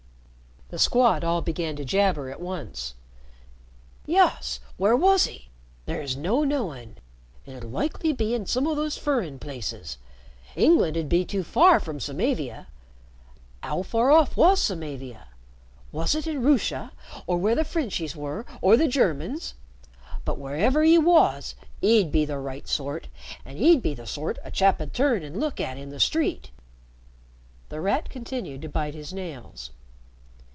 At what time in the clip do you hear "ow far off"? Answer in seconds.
13.63-14.37